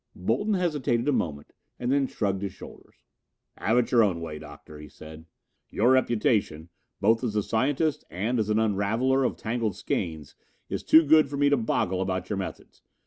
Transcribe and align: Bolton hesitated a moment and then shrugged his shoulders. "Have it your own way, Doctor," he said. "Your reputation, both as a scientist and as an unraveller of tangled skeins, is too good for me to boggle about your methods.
Bolton 0.15 0.55
hesitated 0.55 1.07
a 1.07 1.11
moment 1.11 1.53
and 1.77 1.91
then 1.91 2.07
shrugged 2.07 2.41
his 2.41 2.53
shoulders. 2.53 2.95
"Have 3.57 3.77
it 3.77 3.91
your 3.91 4.01
own 4.03 4.19
way, 4.19 4.39
Doctor," 4.39 4.79
he 4.79 4.89
said. 4.89 5.25
"Your 5.69 5.91
reputation, 5.91 6.69
both 6.99 7.23
as 7.23 7.35
a 7.35 7.43
scientist 7.43 8.03
and 8.09 8.39
as 8.39 8.49
an 8.49 8.57
unraveller 8.57 9.23
of 9.23 9.37
tangled 9.37 9.75
skeins, 9.75 10.33
is 10.69 10.81
too 10.81 11.03
good 11.03 11.29
for 11.29 11.37
me 11.37 11.49
to 11.51 11.55
boggle 11.57 12.01
about 12.01 12.31
your 12.31 12.37
methods. 12.37 12.81